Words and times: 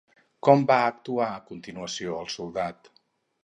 Com 0.47 0.63
va 0.71 0.77
actuar 0.93 1.29
a 1.35 1.45
continuació 1.51 2.19
el 2.25 2.35
soldat? 2.39 2.95